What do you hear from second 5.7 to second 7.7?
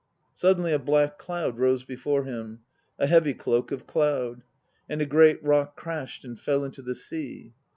crashed and fell into the sea.